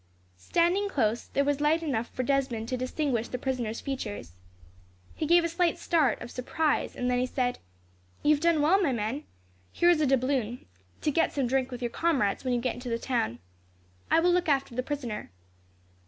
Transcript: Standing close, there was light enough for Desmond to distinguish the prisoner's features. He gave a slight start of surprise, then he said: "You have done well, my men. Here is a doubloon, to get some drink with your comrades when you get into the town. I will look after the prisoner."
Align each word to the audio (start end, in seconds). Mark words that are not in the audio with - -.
Standing 0.39 0.89
close, 0.89 1.27
there 1.27 1.43
was 1.43 1.61
light 1.61 1.83
enough 1.83 2.09
for 2.09 2.23
Desmond 2.23 2.67
to 2.69 2.75
distinguish 2.75 3.27
the 3.27 3.37
prisoner's 3.37 3.81
features. 3.81 4.31
He 5.13 5.27
gave 5.27 5.43
a 5.43 5.47
slight 5.47 5.77
start 5.77 6.19
of 6.23 6.31
surprise, 6.31 6.93
then 6.93 7.11
he 7.19 7.27
said: 7.27 7.59
"You 8.23 8.31
have 8.33 8.41
done 8.41 8.63
well, 8.63 8.81
my 8.81 8.93
men. 8.93 9.25
Here 9.71 9.91
is 9.91 10.01
a 10.01 10.07
doubloon, 10.07 10.65
to 11.01 11.11
get 11.11 11.33
some 11.33 11.45
drink 11.45 11.69
with 11.69 11.83
your 11.83 11.91
comrades 11.91 12.43
when 12.43 12.51
you 12.51 12.59
get 12.59 12.73
into 12.73 12.89
the 12.89 12.97
town. 12.97 13.37
I 14.09 14.19
will 14.21 14.31
look 14.31 14.49
after 14.49 14.73
the 14.73 14.81
prisoner." 14.81 15.29